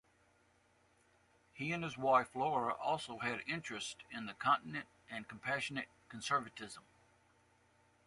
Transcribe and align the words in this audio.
He 1.53 1.71
and 1.71 1.83
his 1.83 1.95
wife, 1.95 2.35
Laura, 2.35 2.73
also 2.73 3.19
had 3.19 3.43
interest 3.45 3.97
in 4.09 4.25
the 4.25 4.33
continent 4.33 4.87
and 5.11 5.27
compassionate 5.27 5.89
conservatism. 6.09 6.81